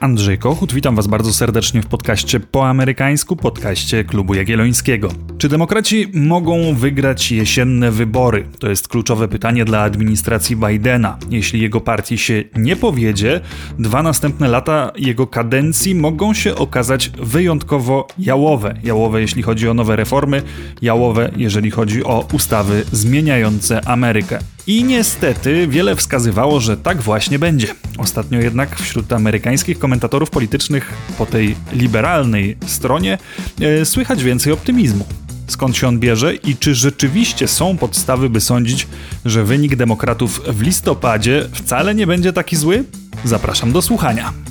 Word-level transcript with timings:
Andrzej 0.00 0.38
Kochut, 0.38 0.72
witam 0.74 0.96
Was 0.96 1.06
bardzo 1.06 1.32
serdecznie 1.32 1.82
w 1.82 1.86
podcaście 1.86 2.40
po 2.40 2.68
amerykańsku, 2.68 3.36
podcaście 3.36 4.04
Klubu 4.04 4.34
Jagiellońskiego. 4.34 5.08
Czy 5.38 5.48
demokraci 5.48 6.06
mogą 6.14 6.74
wygrać 6.74 7.32
jesienne 7.32 7.90
wybory? 7.90 8.46
To 8.58 8.68
jest 8.70 8.88
kluczowe 8.88 9.28
pytanie 9.28 9.64
dla 9.64 9.82
administracji 9.82 10.56
Bidena. 10.56 11.18
Jeśli 11.30 11.60
jego 11.60 11.80
partii 11.80 12.18
się 12.18 12.44
nie 12.56 12.76
powiedzie, 12.76 13.40
dwa 13.78 14.02
następne 14.02 14.48
lata 14.48 14.92
jego 14.96 15.26
kadencji 15.26 15.94
mogą 15.94 16.34
się 16.34 16.54
okazać 16.54 17.10
wyjątkowo 17.22 18.06
jałowe. 18.18 18.74
Jałowe 18.82 19.20
jeśli 19.20 19.42
chodzi 19.42 19.68
o 19.68 19.74
nowe 19.74 19.96
reformy, 19.96 20.42
jałowe 20.82 21.30
jeżeli 21.36 21.70
chodzi 21.70 22.04
o 22.04 22.26
ustawy 22.32 22.84
zmieniające 22.92 23.88
Amerykę. 23.88 24.38
I 24.66 24.84
niestety 24.84 25.66
wiele 25.66 25.96
wskazywało, 25.96 26.60
że 26.60 26.76
tak 26.76 27.02
właśnie 27.02 27.38
będzie. 27.38 27.66
Ostatnio 27.98 28.38
jednak 28.38 28.76
wśród 28.78 29.12
amerykańskich 29.12 29.78
komentatorów 29.90 30.30
politycznych 30.30 30.92
po 31.18 31.26
tej 31.26 31.56
liberalnej 31.72 32.56
stronie 32.66 33.18
e, 33.60 33.84
słychać 33.84 34.22
więcej 34.22 34.52
optymizmu. 34.52 35.06
Skąd 35.46 35.76
się 35.76 35.88
on 35.88 35.98
bierze 35.98 36.34
i 36.34 36.56
czy 36.56 36.74
rzeczywiście 36.74 37.48
są 37.48 37.76
podstawy, 37.76 38.30
by 38.30 38.40
sądzić, 38.40 38.86
że 39.24 39.44
wynik 39.44 39.76
demokratów 39.76 40.40
w 40.46 40.62
listopadzie 40.62 41.48
wcale 41.52 41.94
nie 41.94 42.06
będzie 42.06 42.32
taki 42.32 42.56
zły? 42.56 42.84
Zapraszam 43.24 43.72
do 43.72 43.82
słuchania. 43.82 44.49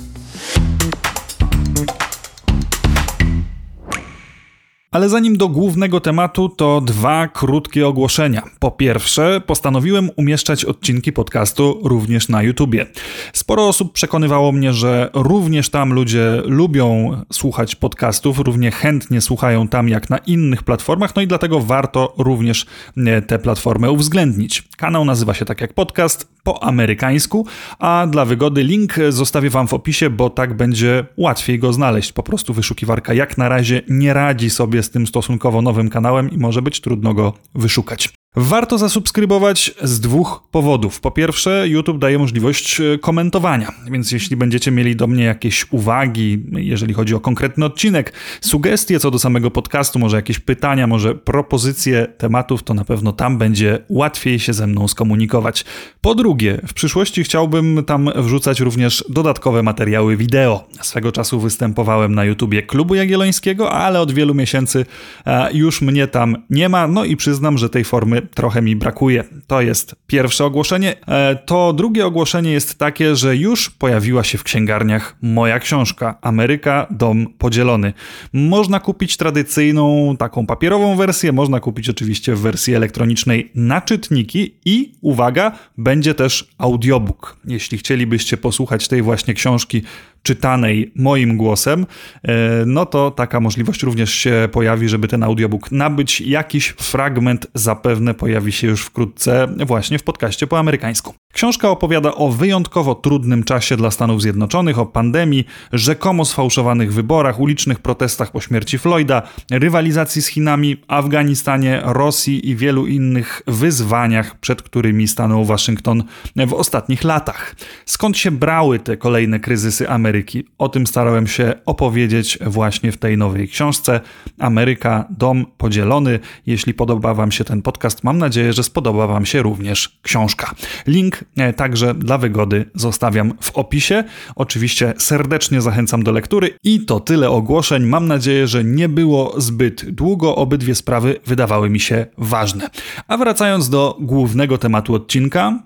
Ale 4.92 5.08
zanim 5.08 5.36
do 5.36 5.48
głównego 5.48 6.00
tematu, 6.00 6.48
to 6.48 6.80
dwa 6.80 7.28
krótkie 7.28 7.88
ogłoszenia. 7.88 8.42
Po 8.58 8.70
pierwsze, 8.70 9.40
postanowiłem 9.46 10.10
umieszczać 10.16 10.64
odcinki 10.64 11.12
podcastu 11.12 11.80
również 11.84 12.28
na 12.28 12.42
YouTubie. 12.42 12.86
Sporo 13.32 13.68
osób 13.68 13.92
przekonywało 13.92 14.52
mnie, 14.52 14.72
że 14.72 15.10
również 15.14 15.68
tam 15.68 15.92
ludzie 15.92 16.42
lubią 16.44 17.16
słuchać 17.32 17.76
podcastów, 17.76 18.38
równie 18.38 18.70
chętnie 18.70 19.20
słuchają 19.20 19.68
tam 19.68 19.88
jak 19.88 20.10
na 20.10 20.18
innych 20.18 20.62
platformach, 20.62 21.16
no 21.16 21.22
i 21.22 21.26
dlatego 21.26 21.60
warto 21.60 22.14
również 22.18 22.66
e, 22.96 23.22
te 23.22 23.38
platformy 23.38 23.90
uwzględnić. 23.90 24.62
Kanał 24.76 25.04
nazywa 25.04 25.34
się 25.34 25.44
tak 25.44 25.60
jak 25.60 25.74
podcast, 25.74 26.28
po 26.42 26.64
amerykańsku, 26.64 27.46
a 27.78 28.06
dla 28.10 28.24
wygody 28.24 28.62
link 28.64 28.94
zostawię 29.08 29.50
Wam 29.50 29.68
w 29.68 29.74
opisie, 29.74 30.10
bo 30.10 30.30
tak 30.30 30.56
będzie 30.56 31.04
łatwiej 31.16 31.58
go 31.58 31.72
znaleźć. 31.72 32.12
Po 32.12 32.22
prostu 32.22 32.54
wyszukiwarka 32.54 33.14
jak 33.14 33.38
na 33.38 33.48
razie 33.48 33.82
nie 33.88 34.12
radzi 34.12 34.50
sobie 34.50 34.82
z 34.82 34.90
tym 34.90 35.06
stosunkowo 35.06 35.62
nowym 35.62 35.88
kanałem 35.88 36.30
i 36.30 36.38
może 36.38 36.62
być 36.62 36.80
trudno 36.80 37.14
go 37.14 37.32
wyszukać. 37.54 38.19
Warto 38.36 38.78
zasubskrybować 38.78 39.74
z 39.82 40.00
dwóch 40.00 40.42
powodów. 40.50 41.00
Po 41.00 41.10
pierwsze, 41.10 41.68
YouTube 41.68 41.98
daje 41.98 42.18
możliwość 42.18 42.80
e, 42.80 42.98
komentowania, 42.98 43.72
więc 43.90 44.12
jeśli 44.12 44.36
będziecie 44.36 44.70
mieli 44.70 44.96
do 44.96 45.06
mnie 45.06 45.24
jakieś 45.24 45.72
uwagi, 45.72 46.42
jeżeli 46.52 46.94
chodzi 46.94 47.14
o 47.14 47.20
konkretny 47.20 47.64
odcinek, 47.64 48.12
sugestie 48.40 49.00
co 49.00 49.10
do 49.10 49.18
samego 49.18 49.50
podcastu, 49.50 49.98
może 49.98 50.16
jakieś 50.16 50.38
pytania, 50.38 50.86
może 50.86 51.14
propozycje 51.14 52.06
tematów, 52.18 52.62
to 52.62 52.74
na 52.74 52.84
pewno 52.84 53.12
tam 53.12 53.38
będzie 53.38 53.78
łatwiej 53.88 54.38
się 54.38 54.52
ze 54.52 54.66
mną 54.66 54.88
skomunikować. 54.88 55.64
Po 56.00 56.14
drugie, 56.14 56.60
w 56.66 56.74
przyszłości 56.74 57.24
chciałbym 57.24 57.84
tam 57.84 58.10
wrzucać 58.16 58.60
również 58.60 59.04
dodatkowe 59.08 59.62
materiały 59.62 60.16
wideo. 60.16 60.68
Swego 60.82 61.12
czasu 61.12 61.40
występowałem 61.40 62.14
na 62.14 62.24
YouTubie 62.24 62.62
Klubu 62.62 62.94
Jagiellońskiego, 62.94 63.72
ale 63.72 64.00
od 64.00 64.12
wielu 64.12 64.34
miesięcy 64.34 64.86
e, 65.26 65.52
już 65.52 65.82
mnie 65.82 66.06
tam 66.06 66.36
nie 66.50 66.68
ma, 66.68 66.88
no 66.88 67.04
i 67.04 67.16
przyznam, 67.16 67.58
że 67.58 67.70
tej 67.70 67.84
formy 67.84 68.19
trochę 68.22 68.62
mi 68.62 68.76
brakuje. 68.76 69.24
To 69.46 69.60
jest 69.60 69.96
pierwsze 70.06 70.44
ogłoszenie. 70.44 71.06
E, 71.06 71.36
to 71.36 71.72
drugie 71.72 72.06
ogłoszenie 72.06 72.52
jest 72.52 72.78
takie, 72.78 73.16
że 73.16 73.36
już 73.36 73.70
pojawiła 73.70 74.24
się 74.24 74.38
w 74.38 74.44
księgarniach 74.44 75.16
moja 75.22 75.58
książka 75.58 76.18
Ameryka 76.22 76.86
Dom 76.90 77.26
Podzielony. 77.38 77.92
Można 78.32 78.80
kupić 78.80 79.16
tradycyjną, 79.16 80.16
taką 80.18 80.46
papierową 80.46 80.96
wersję, 80.96 81.32
można 81.32 81.60
kupić 81.60 81.88
oczywiście 81.88 82.34
w 82.34 82.40
wersji 82.40 82.74
elektronicznej 82.74 83.50
na 83.54 83.80
czytniki 83.80 84.54
i 84.64 84.92
uwaga, 85.00 85.52
będzie 85.78 86.14
też 86.14 86.48
audiobook. 86.58 87.36
Jeśli 87.44 87.78
chcielibyście 87.78 88.36
posłuchać 88.36 88.88
tej 88.88 89.02
właśnie 89.02 89.34
książki 89.34 89.82
czytanej 90.22 90.92
moim 90.96 91.36
głosem, 91.36 91.86
e, 92.22 92.64
no 92.66 92.86
to 92.86 93.10
taka 93.10 93.40
możliwość 93.40 93.82
również 93.82 94.14
się 94.14 94.48
pojawi, 94.52 94.88
żeby 94.88 95.08
ten 95.08 95.22
audiobook 95.22 95.72
nabyć. 95.72 96.20
Jakiś 96.20 96.68
fragment 96.68 97.46
zapewne 97.54 98.14
pojawi 98.14 98.52
się 98.52 98.66
już 98.66 98.82
wkrótce 98.82 99.48
właśnie 99.66 99.98
w 99.98 100.02
podcaście 100.02 100.46
po 100.46 100.58
amerykańsku. 100.58 101.14
Książka 101.32 101.70
opowiada 101.70 102.14
o 102.14 102.28
wyjątkowo 102.28 102.94
trudnym 102.94 103.44
czasie 103.44 103.76
dla 103.76 103.90
Stanów 103.90 104.22
Zjednoczonych, 104.22 104.78
o 104.78 104.86
pandemii, 104.86 105.44
rzekomo 105.72 106.24
sfałszowanych 106.24 106.92
wyborach, 106.92 107.40
ulicznych 107.40 107.78
protestach 107.78 108.32
po 108.32 108.40
śmierci 108.40 108.78
Floyda, 108.78 109.22
rywalizacji 109.50 110.22
z 110.22 110.26
Chinami, 110.26 110.76
Afganistanie, 110.88 111.80
Rosji 111.84 112.50
i 112.50 112.56
wielu 112.56 112.86
innych 112.86 113.42
wyzwaniach, 113.46 114.38
przed 114.38 114.62
którymi 114.62 115.08
stanął 115.08 115.44
Waszyngton 115.44 116.04
w 116.36 116.52
ostatnich 116.52 117.04
latach. 117.04 117.54
Skąd 117.86 118.18
się 118.18 118.30
brały 118.30 118.78
te 118.78 118.96
kolejne 118.96 119.40
kryzysy 119.40 119.88
Ameryki? 119.88 120.09
O 120.58 120.68
tym 120.68 120.86
starałem 120.86 121.26
się 121.26 121.54
opowiedzieć 121.66 122.38
właśnie 122.46 122.92
w 122.92 122.96
tej 122.96 123.18
nowej 123.18 123.48
książce. 123.48 124.00
Ameryka, 124.38 125.04
dom 125.10 125.46
podzielony. 125.58 126.18
Jeśli 126.46 126.74
podoba 126.74 127.14
Wam 127.14 127.32
się 127.32 127.44
ten 127.44 127.62
podcast, 127.62 128.04
mam 128.04 128.18
nadzieję, 128.18 128.52
że 128.52 128.62
spodoba 128.62 129.06
Wam 129.06 129.26
się 129.26 129.42
również 129.42 129.98
książka. 130.02 130.54
Link 130.86 131.24
E, 131.36 131.52
także 131.52 131.94
dla 131.94 132.18
wygody 132.18 132.64
zostawiam 132.74 133.32
w 133.40 133.50
opisie. 133.50 134.04
Oczywiście 134.36 134.94
serdecznie 134.98 135.60
zachęcam 135.60 136.02
do 136.02 136.12
lektury 136.12 136.50
i 136.64 136.80
to 136.80 137.00
tyle 137.00 137.30
ogłoszeń. 137.30 137.86
Mam 137.86 138.06
nadzieję, 138.06 138.46
że 138.46 138.64
nie 138.64 138.88
było 138.88 139.34
zbyt 139.40 139.90
długo. 139.90 140.36
Obydwie 140.36 140.74
sprawy 140.74 141.20
wydawały 141.26 141.70
mi 141.70 141.80
się 141.80 142.06
ważne. 142.18 142.68
A 143.08 143.16
wracając 143.16 143.68
do 143.68 143.96
głównego 144.00 144.58
tematu 144.58 144.94
odcinka. 144.94 145.58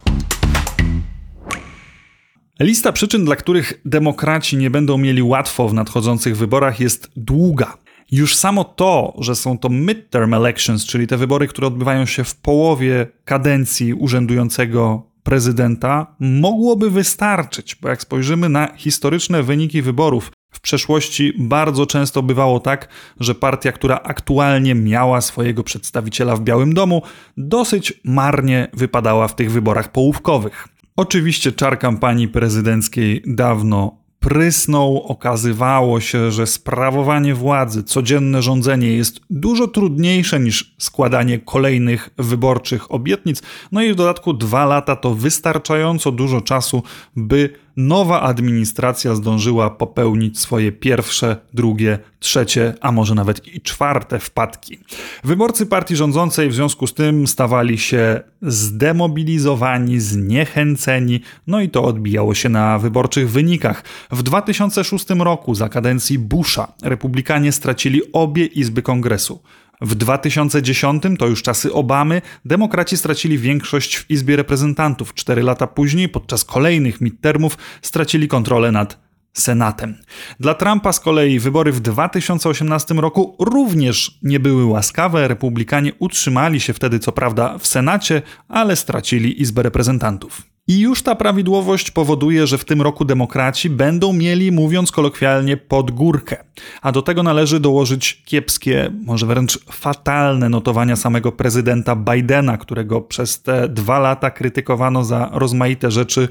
Lista 2.61 2.93
przyczyn, 2.93 3.25
dla 3.25 3.37
których 3.37 3.81
demokraci 3.85 4.57
nie 4.57 4.71
będą 4.71 4.99
mieli 4.99 5.23
łatwo 5.23 5.69
w 5.69 5.75
nadchodzących 5.75 6.37
wyborach, 6.37 6.81
jest 6.81 7.11
długa. 7.17 7.77
Już 8.11 8.37
samo 8.37 8.65
to, 8.65 9.15
że 9.19 9.37
są 9.37 9.59
to 9.59 9.69
midterm 9.69 10.35
elections, 10.35 10.87
czyli 10.87 11.07
te 11.07 11.17
wybory, 11.17 11.49
które 11.49 11.67
odbywają 11.67 12.07
się 12.07 12.25
w 12.25 12.37
połowie 12.37 13.07
kadencji 13.25 13.95
urzędującego 13.95 15.03
prezydenta 15.23 16.15
mogłoby 16.19 16.91
wystarczyć, 16.91 17.75
bo 17.75 17.89
jak 17.89 18.03
spojrzymy 18.03 18.49
na 18.49 18.69
historyczne 18.77 19.43
wyniki 19.43 19.83
wyborów, 19.83 20.33
w 20.51 20.61
przeszłości 20.61 21.33
bardzo 21.39 21.87
często 21.87 22.23
bywało 22.23 22.61
tak, 22.61 22.89
że 23.21 23.35
partia, 23.35 23.73
która 23.73 24.01
aktualnie 24.05 24.75
miała 24.75 25.21
swojego 25.21 25.65
przedstawiciela 25.65 26.37
w 26.37 26.41
Białym 26.41 26.75
Domu, 26.75 27.03
dosyć 27.37 28.01
marnie 28.05 28.69
wypadała 28.73 29.29
w 29.29 29.37
tych 29.37 29.53
wyborach 29.53 29.93
połówkowych. 29.93 30.74
Oczywiście 30.97 31.53
czar 31.53 31.79
kampanii 31.79 32.29
prezydenckiej 32.29 33.23
dawno 33.27 34.05
prysnął, 34.19 35.03
okazywało 35.03 36.01
się, 36.01 36.33
że 36.33 36.47
sprawowanie 36.47 37.35
władzy, 37.35 37.83
codzienne 37.83 38.43
rządzenie 38.43 38.93
jest 38.93 39.21
dużo 39.31 39.69
trudniejsze 39.69 40.41
niż 40.41 40.75
składanie 40.79 41.39
kolejnych 41.39 42.11
wyborczych 42.19 42.93
obietnic. 42.93 43.43
No 43.73 43.83
i 43.83 43.93
w 43.93 43.97
dodatku 43.97 44.33
dwa 44.33 44.65
lata 44.65 44.97
to 44.97 45.15
wystarczająco 45.15 46.13
dużo 46.13 46.41
czasu, 46.41 46.83
by 47.17 47.51
nowa 47.77 48.23
administracja 48.23 49.15
zdążyła 49.15 49.71
popełnić 49.71 50.39
swoje 50.39 50.73
pierwsze, 50.73 51.37
drugie, 51.55 51.99
trzecie, 52.19 52.75
a 52.81 52.93
może 52.93 53.15
nawet 53.15 53.55
i 53.55 53.61
czwarte 53.61 54.19
wpadki. 54.19 54.79
Wyborcy 55.25 55.67
partii 55.67 55.97
rządzącej 55.97 56.49
w 56.49 56.55
związku 56.55 56.87
z 56.87 56.95
tym 56.95 57.27
stawali 57.27 57.79
się 57.79 58.21
zdemobilizowani, 58.43 60.01
zniechęceni, 60.01 61.21
no 61.47 61.61
i 61.61 61.69
to 61.69 61.85
odbijało 61.85 62.35
się 62.35 62.49
na 62.49 62.79
wyborczych 62.79 63.31
wynikach. 63.31 63.85
W 64.11 64.23
2006 64.23 65.07
roku 65.19 65.55
za 65.55 65.69
kadencji 65.69 66.19
Busha 66.19 66.73
republikanie 66.83 67.53
stracili 67.53 68.01
obie 68.13 68.47
izby 68.47 68.83
kongresu. 68.83 69.43
W 69.81 69.95
2010, 69.95 71.03
to 71.19 71.27
już 71.27 71.43
czasy 71.43 71.73
Obamy, 71.73 72.23
demokraci 72.45 72.97
stracili 72.97 73.39
większość 73.39 73.97
w 73.97 74.11
Izbie 74.11 74.37
Reprezentantów. 74.37 75.15
Cztery 75.15 75.43
lata 75.43 75.67
później, 75.67 76.09
podczas 76.09 76.45
kolejnych 76.45 77.01
midtermów, 77.01 77.59
stracili 77.83 78.29
kontrolę 78.29 78.73
nad 78.73 79.05
Senatem. 79.33 79.95
Dla 80.41 80.55
Trumpa 80.55 80.93
z 80.93 81.01
kolei 81.01 81.39
wybory 81.39 81.73
w 81.73 81.81
2018 81.81 82.95
roku 82.95 83.37
również 83.39 84.19
nie 84.23 84.41
były 84.41 84.65
łaskawe. 84.65 85.29
Republikanie 85.29 85.93
utrzymali 85.99 86.61
się 86.61 86.73
wtedy 86.73 86.99
co 86.99 87.13
prawda 87.13 87.59
w 87.59 87.67
Senacie, 87.67 88.23
ale 88.49 88.77
stracili 88.77 89.43
Izbę 89.43 89.63
Reprezentantów. 89.63 90.54
I 90.69 90.81
już 90.81 91.03
ta 91.03 91.15
prawidłowość 91.15 91.91
powoduje, 91.91 92.47
że 92.47 92.59
w 92.59 92.65
tym 92.65 92.83
roku 92.83 93.05
demokraci 93.05 93.71
będą 93.71 94.13
mieli, 94.13 94.53
mówiąc 94.53 94.93
kolokwialnie, 94.93 95.57
podgórkę. 95.57 96.45
A 96.83 96.93
do 96.93 97.03
tego 97.03 97.23
należy 97.23 97.61
dołożyć 97.61 98.23
kiepskie, 98.25 98.93
może 99.05 99.27
wręcz 99.27 99.59
fatalne 99.71 100.49
notowania 100.49 100.97
samego 100.97 101.33
prezydenta 101.33 101.97
Bidena, 101.97 102.57
którego 102.57 103.01
przez 103.01 103.43
te 103.43 103.69
dwa 103.69 103.99
lata 103.99 104.31
krytykowano 104.31 105.05
za 105.05 105.31
rozmaite 105.33 105.91
rzeczy 105.91 106.29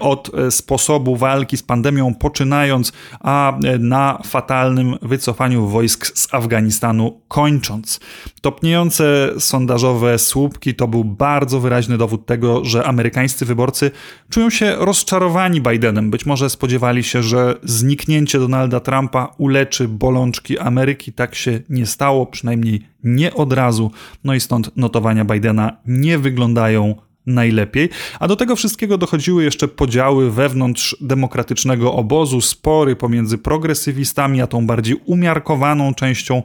od 0.00 0.30
sposobu 0.50 1.16
walki 1.16 1.56
z 1.56 1.62
pandemią 1.62 2.14
poczynając, 2.14 2.92
a 3.20 3.58
na 3.78 4.18
fatalnym 4.26 4.96
wycofaniu 5.02 5.66
wojsk 5.66 6.18
z 6.18 6.34
Afganistanu 6.34 7.20
kończąc. 7.28 8.00
Topniejące 8.40 9.30
sondażowe 9.38 10.18
słupki 10.18 10.74
to 10.74 10.88
był 10.88 11.04
bardzo 11.04 11.60
wyraźny 11.60 11.98
dowód 11.98 12.26
tego, 12.26 12.64
że 12.64 12.84
amerykańscy 12.84 13.44
wyborcy 13.44 13.63
wyborcy 13.64 13.90
czują 14.30 14.50
się 14.50 14.76
rozczarowani 14.78 15.60
Bidenem. 15.60 16.10
Być 16.10 16.26
może 16.26 16.50
spodziewali 16.50 17.02
się, 17.02 17.22
że 17.22 17.54
zniknięcie 17.62 18.38
Donalda 18.38 18.80
Trumpa 18.80 19.34
uleczy 19.38 19.88
bolączki 19.88 20.58
Ameryki. 20.58 21.12
Tak 21.12 21.34
się 21.34 21.60
nie 21.68 21.86
stało, 21.86 22.26
przynajmniej 22.26 22.82
nie 23.04 23.34
od 23.34 23.52
razu. 23.52 23.90
No 24.24 24.34
i 24.34 24.40
stąd 24.40 24.76
notowania 24.76 25.24
Bidena 25.24 25.76
nie 25.86 26.18
wyglądają 26.18 26.94
najlepiej. 27.26 27.88
A 28.20 28.28
do 28.28 28.36
tego 28.36 28.56
wszystkiego 28.56 28.98
dochodziły 28.98 29.44
jeszcze 29.44 29.68
podziały 29.68 30.30
wewnątrz 30.30 30.96
demokratycznego 31.00 31.94
obozu, 31.94 32.40
spory 32.40 32.96
pomiędzy 32.96 33.38
progresywistami 33.38 34.42
a 34.42 34.46
tą 34.46 34.66
bardziej 34.66 34.96
umiarkowaną 35.04 35.94
częścią 35.94 36.42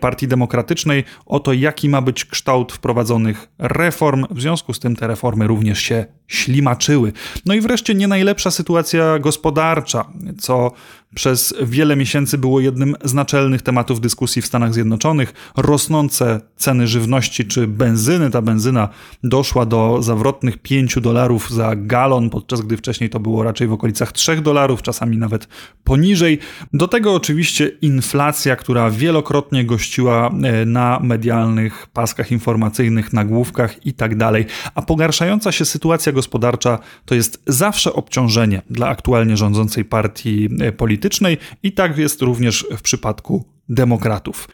Partii 0.00 0.28
Demokratycznej 0.28 1.04
o 1.26 1.40
to, 1.40 1.52
jaki 1.52 1.88
ma 1.88 2.00
być 2.02 2.24
kształt 2.24 2.72
wprowadzonych 2.72 3.48
reform. 3.58 4.26
W 4.30 4.40
związku 4.40 4.74
z 4.74 4.78
tym 4.78 4.96
te 4.96 5.06
reformy 5.06 5.46
również 5.46 5.78
się 5.82 6.06
ślimaczyły. 6.28 7.12
No 7.46 7.54
i 7.54 7.60
wreszcie 7.60 7.94
nie 7.94 8.08
najlepsza 8.08 8.50
sytuacja 8.50 9.18
gospodarcza, 9.18 10.04
co 10.38 10.72
przez 11.14 11.54
wiele 11.62 11.96
miesięcy 11.96 12.38
było 12.38 12.60
jednym 12.60 12.94
z 13.04 13.14
naczelnych 13.14 13.62
tematów 13.62 14.00
dyskusji 14.00 14.42
w 14.42 14.46
Stanach 14.46 14.74
Zjednoczonych. 14.74 15.32
Rosnące 15.56 16.40
ceny 16.56 16.86
żywności 16.86 17.44
czy 17.44 17.66
benzyny. 17.66 18.30
Ta 18.30 18.42
benzyna 18.42 18.88
doszła 19.24 19.66
do 19.66 20.02
zawrotnych 20.02 20.58
5 20.58 21.00
dolarów 21.00 21.50
za 21.50 21.76
galon, 21.76 22.30
podczas 22.30 22.60
gdy 22.60 22.76
wcześniej 22.76 23.10
to 23.10 23.20
było 23.20 23.42
raczej 23.42 23.68
w 23.68 23.72
okolicach 23.72 24.12
3 24.12 24.36
dolarów, 24.36 24.82
czasami 24.82 25.16
nawet 25.16 25.48
poniżej. 25.84 26.38
Do 26.72 26.88
tego 26.88 27.14
oczywiście 27.14 27.68
inflacja, 27.68 28.56
która 28.56 28.90
wielokrotnie 28.90 29.64
gościła 29.64 30.30
e, 30.42 30.64
na 30.66 31.00
medialnych 31.02 31.86
paskach 31.86 32.32
informacyjnych, 32.32 33.12
nagłówkach 33.12 33.86
i 33.86 33.92
tak 33.92 34.16
dalej. 34.16 34.46
A 34.74 34.82
pogarszająca 34.82 35.52
się 35.52 35.64
sytuacja 35.64 36.12
gospodarcza 36.12 36.78
to 37.04 37.14
jest 37.14 37.42
zawsze 37.46 37.92
obciążenie 37.92 38.62
dla 38.70 38.88
aktualnie 38.88 39.36
rządzącej 39.36 39.84
partii 39.84 40.48
e, 40.60 40.72
politycznej 41.00 41.38
i 41.62 41.72
tak 41.72 41.98
jest 41.98 42.22
również 42.22 42.66
w 42.76 42.82
przypadku 42.82 43.44
demokratów. 43.68 44.48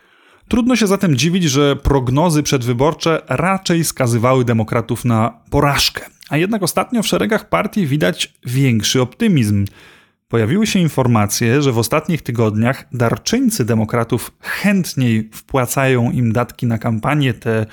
Trudno 0.48 0.76
się 0.76 0.87
zatem 0.87 1.16
dziwić, 1.16 1.44
że 1.44 1.76
prognozy 1.76 2.43
przedwyborcze 2.43 3.22
raczej 3.28 3.84
skazywały 3.84 4.44
demokratów 4.44 5.04
na 5.04 5.40
porażkę. 5.50 6.04
A 6.31 6.37
jednak 6.37 6.62
ostatnio 6.62 7.02
w 7.02 7.06
szeregach 7.06 7.48
partii 7.48 7.87
widać 7.87 8.34
większy 8.46 9.02
optymizm. 9.02 9.64
Pojawiły 10.28 10.66
się 10.66 10.78
informacje, 10.78 11.62
że 11.62 11.72
w 11.72 11.78
ostatnich 11.78 12.22
tygodniach 12.22 12.88
darczyńcy 12.92 13.64
demokratów 13.64 14.32
chętniej 14.40 15.31
wpłacają 15.32 16.10
im 16.10 16.32
datki 16.32 16.66
na 16.66 16.78
kampanię, 16.78 17.34
te 17.34 17.66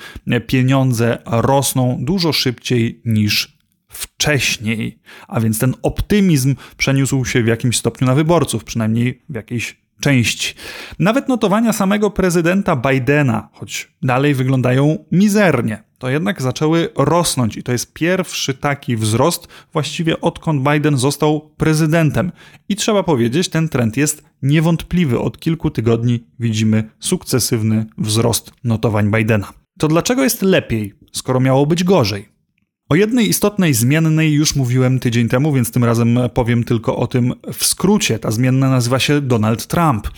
pieniądze 0.46 1.18
rosną 1.26 1.98
dużo 2.00 2.32
szybciej 2.32 3.00
niż 3.04 3.53
wcześniej. 3.94 4.98
A 5.28 5.40
więc 5.40 5.58
ten 5.58 5.74
optymizm 5.82 6.56
przeniósł 6.76 7.24
się 7.24 7.42
w 7.42 7.46
jakimś 7.46 7.76
stopniu 7.76 8.06
na 8.06 8.14
wyborców, 8.14 8.64
przynajmniej 8.64 9.22
w 9.28 9.34
jakiejś 9.34 9.84
części. 10.00 10.54
Nawet 10.98 11.28
notowania 11.28 11.72
samego 11.72 12.10
prezydenta 12.10 12.76
Bidena, 12.76 13.48
choć 13.52 13.92
dalej 14.02 14.34
wyglądają 14.34 15.04
mizernie, 15.12 15.82
to 15.98 16.10
jednak 16.10 16.42
zaczęły 16.42 16.88
rosnąć 16.96 17.56
i 17.56 17.62
to 17.62 17.72
jest 17.72 17.92
pierwszy 17.92 18.54
taki 18.54 18.96
wzrost 18.96 19.48
właściwie 19.72 20.20
odkąd 20.20 20.62
Biden 20.62 20.96
został 20.96 21.50
prezydentem. 21.56 22.32
I 22.68 22.76
trzeba 22.76 23.02
powiedzieć, 23.02 23.48
ten 23.48 23.68
trend 23.68 23.96
jest 23.96 24.24
niewątpliwy. 24.42 25.20
Od 25.20 25.40
kilku 25.40 25.70
tygodni 25.70 26.24
widzimy 26.38 26.90
sukcesywny 26.98 27.86
wzrost 27.98 28.52
notowań 28.64 29.10
Bidena. 29.10 29.52
To 29.78 29.88
dlaczego 29.88 30.22
jest 30.24 30.42
lepiej, 30.42 30.94
skoro 31.12 31.40
miało 31.40 31.66
być 31.66 31.84
gorzej? 31.84 32.33
O 32.88 32.94
jednej 32.94 33.28
istotnej 33.28 33.74
zmiennej 33.74 34.32
już 34.32 34.56
mówiłem 34.56 35.00
tydzień 35.00 35.28
temu, 35.28 35.52
więc 35.52 35.70
tym 35.70 35.84
razem 35.84 36.18
powiem 36.34 36.64
tylko 36.64 36.96
o 36.96 37.06
tym 37.06 37.32
w 37.52 37.64
skrócie. 37.64 38.18
Ta 38.18 38.30
zmienna 38.30 38.70
nazywa 38.70 38.98
się 38.98 39.20
Donald 39.20 39.66
Trump. 39.66 40.08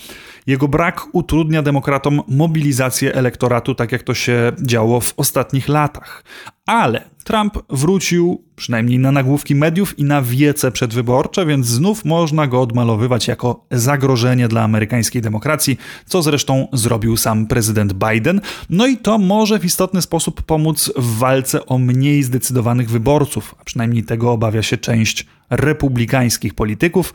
Jego 0.47 0.69
brak 0.69 1.07
utrudnia 1.13 1.63
demokratom 1.63 2.23
mobilizację 2.29 3.15
elektoratu, 3.15 3.75
tak 3.75 3.93
jak 3.93 4.03
to 4.03 4.15
się 4.15 4.53
działo 4.63 5.01
w 5.01 5.15
ostatnich 5.17 5.69
latach. 5.69 6.25
Ale 6.67 7.05
Trump 7.25 7.59
wrócił 7.71 8.45
przynajmniej 8.57 8.99
na 8.99 9.13
nagłówki 9.13 9.55
mediów 9.55 9.99
i 9.99 10.05
na 10.05 10.23
wiece 10.23 10.73
przedwyborcze, 10.73 11.47
więc 11.47 11.67
znów 11.67 12.05
można 12.05 12.47
go 12.47 12.61
odmalowywać 12.61 13.29
jako 13.29 13.67
zagrożenie 13.71 14.49
dla 14.49 14.63
amerykańskiej 14.63 15.23
demokracji, 15.23 15.79
co 16.07 16.23
zresztą 16.23 16.69
zrobił 16.73 17.17
sam 17.17 17.47
prezydent 17.47 17.93
Biden. 17.93 18.41
No 18.71 18.87
i 18.87 18.97
to 18.97 19.19
może 19.19 19.59
w 19.59 19.65
istotny 19.65 20.03
sposób 20.03 20.43
pomóc 20.43 20.93
w 20.97 21.19
walce 21.19 21.67
o 21.67 21.79
mniej 21.79 22.23
zdecydowanych 22.23 22.91
wyborców, 22.91 23.55
a 23.61 23.65
przynajmniej 23.65 24.05
tego 24.05 24.33
obawia 24.33 24.63
się 24.63 24.77
część 24.77 25.27
republikańskich 25.51 26.55
polityków 26.55 27.15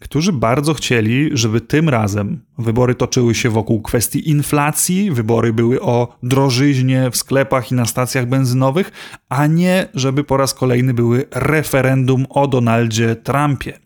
którzy 0.00 0.32
bardzo 0.32 0.74
chcieli, 0.74 1.30
żeby 1.32 1.60
tym 1.60 1.88
razem 1.88 2.40
wybory 2.58 2.94
toczyły 2.94 3.34
się 3.34 3.50
wokół 3.50 3.82
kwestii 3.82 4.30
inflacji, 4.30 5.10
wybory 5.10 5.52
były 5.52 5.80
o 5.80 6.16
drożyźnie 6.22 7.10
w 7.10 7.16
sklepach 7.16 7.72
i 7.72 7.74
na 7.74 7.86
stacjach 7.86 8.26
benzynowych, 8.26 8.90
a 9.28 9.46
nie 9.46 9.88
żeby 9.94 10.24
po 10.24 10.36
raz 10.36 10.54
kolejny 10.54 10.94
były 10.94 11.24
referendum 11.30 12.26
o 12.30 12.48
Donaldzie 12.48 13.16
Trumpie. 13.16 13.78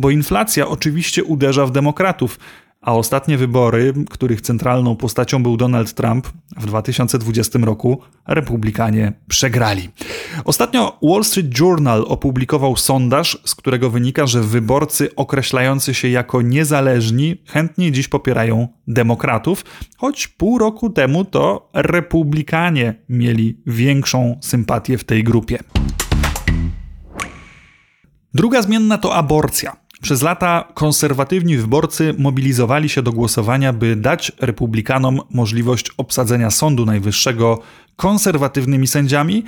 Bo 0.00 0.10
inflacja 0.10 0.68
oczywiście 0.68 1.24
uderza 1.24 1.66
w 1.66 1.70
demokratów, 1.70 2.38
a 2.82 2.94
ostatnie 2.94 3.38
wybory, 3.38 3.94
których 4.10 4.40
centralną 4.40 4.96
postacią 4.96 5.42
był 5.42 5.56
Donald 5.56 5.94
Trump 5.94 6.28
w 6.56 6.66
2020 6.66 7.58
roku, 7.58 8.00
republikanie 8.26 9.12
przegrali. 9.28 9.90
Ostatnio 10.44 10.98
Wall 11.02 11.24
Street 11.24 11.58
Journal 11.58 12.04
opublikował 12.08 12.76
sondaż, 12.76 13.38
z 13.44 13.54
którego 13.54 13.90
wynika, 13.90 14.26
że 14.26 14.42
wyborcy 14.42 15.14
określający 15.14 15.94
się 15.94 16.08
jako 16.08 16.42
niezależni 16.42 17.36
chętnie 17.46 17.92
dziś 17.92 18.08
popierają 18.08 18.68
demokratów, 18.88 19.64
choć 19.96 20.28
pół 20.28 20.58
roku 20.58 20.90
temu 20.90 21.24
to 21.24 21.70
republikanie 21.74 22.94
mieli 23.08 23.58
większą 23.66 24.38
sympatię 24.40 24.98
w 24.98 25.04
tej 25.04 25.24
grupie. 25.24 25.58
Druga 28.34 28.62
zmienna 28.62 28.98
to 28.98 29.14
aborcja. 29.14 29.81
Przez 30.02 30.22
lata 30.22 30.64
konserwatywni 30.74 31.56
wyborcy 31.56 32.14
mobilizowali 32.18 32.88
się 32.88 33.02
do 33.02 33.12
głosowania, 33.12 33.72
by 33.72 33.96
dać 33.96 34.32
republikanom 34.40 35.20
możliwość 35.30 35.90
obsadzenia 35.96 36.50
Sądu 36.50 36.86
Najwyższego 36.86 37.58
konserwatywnymi 37.96 38.86
sędziami, 38.86 39.44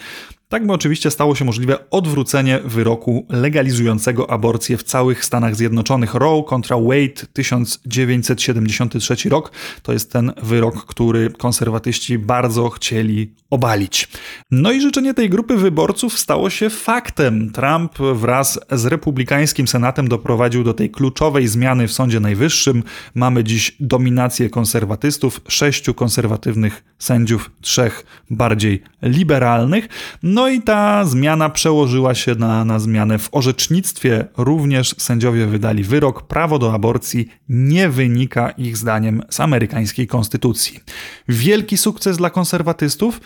tak 0.49 0.67
by 0.67 0.73
oczywiście 0.73 1.11
stało 1.11 1.35
się 1.35 1.45
możliwe 1.45 1.91
odwrócenie 1.91 2.61
wyroku 2.65 3.27
legalizującego 3.29 4.31
aborcję 4.31 4.77
w 4.77 4.83
całych 4.83 5.25
Stanach 5.25 5.57
Zjednoczonych. 5.57 6.15
Roe 6.15 6.43
kontra 6.43 6.77
Wade 6.77 7.27
1973 7.33 9.29
rok 9.29 9.53
to 9.83 9.93
jest 9.93 10.13
ten 10.13 10.33
wyrok, 10.43 10.87
który 10.87 11.31
konserwatyści 11.31 12.19
bardzo 12.19 12.71
chcieli 12.71 13.35
obalić. 13.51 14.09
No 14.51 14.73
i 14.73 14.81
życzenie 14.81 15.15
tej 15.15 15.31
grupy 15.31 15.57
wyborców 15.57 16.19
stało 16.19 16.51
się 16.51 16.71
faktem. 16.71 17.51
Trump 17.51 17.99
wraz 17.99 18.61
z 18.73 18.85
republikańskim 18.85 19.69
senatem 19.69 20.09
doprowadził 20.09 20.65
do 20.65 20.75
tej 20.75 20.91
kluczowej 20.91 21.49
zmiany 21.49 21.89
w 21.89 21.93
Sądzie 21.93 22.21
Najwyższym. 22.21 22.83
Mamy 23.15 23.45
dziś 23.45 23.77
dominację 23.81 24.51
konserwatystów, 24.51 25.41
sześciu 25.49 25.95
konserwatywnych 25.95 26.85
sędziów, 26.99 27.51
trzech 27.61 28.07
bardziej 28.31 28.83
liberalnych. 29.03 29.89
No 30.35 30.49
i 30.49 30.63
ta 30.63 31.05
zmiana 31.05 31.51
przełożyła 31.51 32.15
się 32.15 32.35
na, 32.35 32.65
na 32.65 32.79
zmianę 32.79 33.19
w 33.19 33.29
orzecznictwie. 33.33 34.27
Również 34.37 34.95
sędziowie 34.99 35.47
wydali 35.47 35.85
wyrok. 35.85 36.23
Prawo 36.23 36.59
do 36.59 36.73
aborcji 36.73 37.29
nie 37.49 37.89
wynika 37.89 38.51
ich 38.51 38.77
zdaniem 38.77 39.23
z 39.31 39.41
amerykańskiej 39.41 40.07
konstytucji. 40.07 40.81
Wielki 41.29 41.77
sukces 41.77 42.17
dla 42.17 42.31
konserwatystów, 42.31 43.21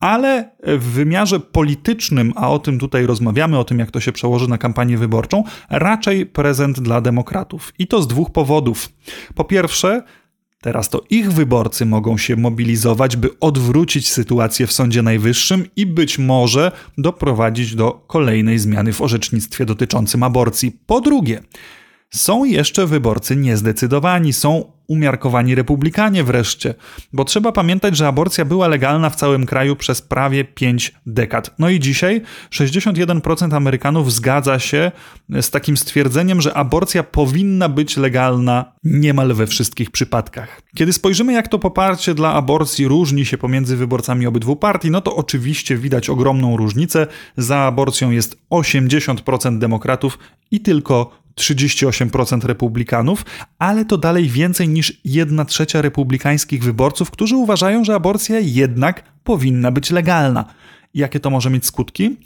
ale 0.00 0.50
w 0.62 0.84
wymiarze 0.84 1.40
politycznym, 1.40 2.32
a 2.36 2.50
o 2.50 2.58
tym 2.58 2.78
tutaj 2.78 3.06
rozmawiamy, 3.06 3.58
o 3.58 3.64
tym 3.64 3.78
jak 3.78 3.90
to 3.90 4.00
się 4.00 4.12
przełoży 4.12 4.48
na 4.48 4.58
kampanię 4.58 4.98
wyborczą, 4.98 5.44
raczej 5.70 6.26
prezent 6.26 6.80
dla 6.80 7.00
demokratów. 7.00 7.72
I 7.78 7.86
to 7.86 8.02
z 8.02 8.08
dwóch 8.08 8.30
powodów. 8.30 8.88
Po 9.34 9.44
pierwsze, 9.44 10.02
Teraz 10.62 10.88
to 10.88 11.04
ich 11.10 11.32
wyborcy 11.32 11.86
mogą 11.86 12.18
się 12.18 12.36
mobilizować, 12.36 13.16
by 13.16 13.38
odwrócić 13.40 14.12
sytuację 14.12 14.66
w 14.66 14.72
Sądzie 14.72 15.02
Najwyższym 15.02 15.64
i 15.76 15.86
być 15.86 16.18
może 16.18 16.72
doprowadzić 16.98 17.74
do 17.74 17.92
kolejnej 17.92 18.58
zmiany 18.58 18.92
w 18.92 19.00
orzecznictwie 19.00 19.64
dotyczącym 19.64 20.22
aborcji. 20.22 20.78
Po 20.86 21.00
drugie, 21.00 21.42
są 22.10 22.44
jeszcze 22.44 22.86
wyborcy 22.86 23.36
niezdecydowani, 23.36 24.32
są 24.32 24.72
umiarkowani 24.88 25.54
republikanie 25.54 26.24
wreszcie, 26.24 26.74
bo 27.12 27.24
trzeba 27.24 27.52
pamiętać, 27.52 27.96
że 27.96 28.08
aborcja 28.08 28.44
była 28.44 28.68
legalna 28.68 29.10
w 29.10 29.16
całym 29.16 29.46
kraju 29.46 29.76
przez 29.76 30.02
prawie 30.02 30.44
5 30.44 30.94
dekad. 31.06 31.54
No 31.58 31.68
i 31.68 31.80
dzisiaj 31.80 32.22
61% 32.50 33.56
Amerykanów 33.56 34.12
zgadza 34.12 34.58
się 34.58 34.92
z 35.40 35.50
takim 35.50 35.76
stwierdzeniem, 35.76 36.40
że 36.40 36.54
aborcja 36.54 37.02
powinna 37.02 37.68
być 37.68 37.96
legalna 37.96 38.72
niemal 38.84 39.34
we 39.34 39.46
wszystkich 39.46 39.90
przypadkach. 39.90 40.62
Kiedy 40.76 40.92
spojrzymy, 40.92 41.32
jak 41.32 41.48
to 41.48 41.58
poparcie 41.58 42.14
dla 42.14 42.32
aborcji 42.32 42.88
różni 42.88 43.26
się 43.26 43.38
pomiędzy 43.38 43.76
wyborcami 43.76 44.26
obydwu 44.26 44.56
partii, 44.56 44.90
no 44.90 45.00
to 45.00 45.16
oczywiście 45.16 45.76
widać 45.76 46.10
ogromną 46.10 46.56
różnicę. 46.56 47.06
Za 47.36 47.58
aborcją 47.58 48.10
jest 48.10 48.36
80% 48.50 49.58
demokratów 49.58 50.18
i 50.50 50.60
tylko 50.60 51.27
38% 51.38 52.44
republikanów, 52.44 53.24
ale 53.58 53.84
to 53.84 53.98
dalej 53.98 54.28
więcej 54.28 54.68
niż 54.68 55.00
1 55.04 55.46
trzecia 55.46 55.82
republikańskich 55.82 56.64
wyborców, 56.64 57.10
którzy 57.10 57.36
uważają, 57.36 57.84
że 57.84 57.94
aborcja 57.94 58.38
jednak 58.38 59.02
powinna 59.24 59.70
być 59.70 59.90
legalna. 59.90 60.44
Jakie 60.94 61.20
to 61.20 61.30
może 61.30 61.50
mieć 61.50 61.66
skutki? 61.66 62.16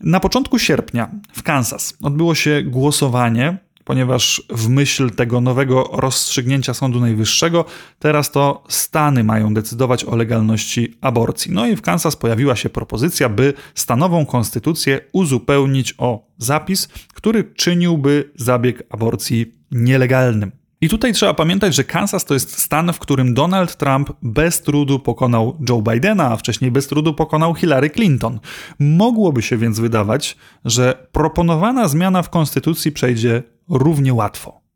Na 0.00 0.20
początku 0.20 0.58
sierpnia 0.58 1.10
w 1.32 1.42
Kansas 1.42 1.96
odbyło 2.02 2.34
się 2.34 2.62
głosowanie 2.62 3.58
ponieważ 3.88 4.42
w 4.50 4.68
myśl 4.68 5.10
tego 5.10 5.40
nowego 5.40 5.90
rozstrzygnięcia 5.92 6.74
Sądu 6.74 7.00
Najwyższego 7.00 7.64
teraz 7.98 8.30
to 8.30 8.64
Stany 8.68 9.24
mają 9.24 9.54
decydować 9.54 10.04
o 10.04 10.16
legalności 10.16 10.98
aborcji. 11.00 11.52
No 11.52 11.66
i 11.66 11.76
w 11.76 11.82
Kansas 11.82 12.16
pojawiła 12.16 12.56
się 12.56 12.68
propozycja, 12.68 13.28
by 13.28 13.54
stanową 13.74 14.26
konstytucję 14.26 15.00
uzupełnić 15.12 15.94
o 15.98 16.26
zapis, 16.38 16.88
który 17.14 17.44
czyniłby 17.44 18.30
zabieg 18.36 18.82
aborcji 18.90 19.54
nielegalnym. 19.70 20.52
I 20.80 20.88
tutaj 20.88 21.12
trzeba 21.12 21.34
pamiętać, 21.34 21.74
że 21.74 21.84
Kansas 21.84 22.24
to 22.24 22.34
jest 22.34 22.58
stan, 22.58 22.92
w 22.92 22.98
którym 22.98 23.34
Donald 23.34 23.76
Trump 23.76 24.10
bez 24.22 24.62
trudu 24.62 24.98
pokonał 24.98 25.56
Joe 25.68 25.82
Bidena, 25.82 26.32
a 26.32 26.36
wcześniej 26.36 26.70
bez 26.70 26.86
trudu 26.86 27.14
pokonał 27.14 27.54
Hillary 27.54 27.90
Clinton. 27.90 28.40
Mogłoby 28.78 29.42
się 29.42 29.56
więc 29.56 29.80
wydawać, 29.80 30.36
że 30.64 31.06
proponowana 31.12 31.88
zmiana 31.88 32.22
w 32.22 32.30
konstytucji 32.30 32.92
przejdzie 32.92 33.42
równie 33.68 34.14
łatwo. 34.14 34.68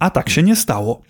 A 0.00 0.10
tak 0.10 0.30
się 0.30 0.42
nie 0.42 0.56
stało. 0.56 1.02